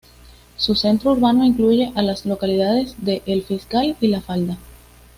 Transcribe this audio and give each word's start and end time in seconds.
Su 0.57 0.73
centro 0.73 1.11
urbano 1.11 1.45
incluye 1.45 1.91
a 1.95 2.01
las 2.01 2.25
localidades 2.25 2.95
de 2.97 3.21
El 3.27 3.43
Fiscal 3.43 3.95
y 4.01 4.07
La 4.07 4.19
Falda. 4.19 4.57